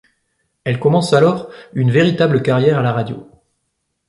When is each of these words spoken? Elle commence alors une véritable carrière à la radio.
Elle 0.63 0.79
commence 0.79 1.13
alors 1.13 1.51
une 1.73 1.91
véritable 1.91 2.41
carrière 2.41 2.79
à 2.79 2.81
la 2.81 2.91
radio. 2.91 3.29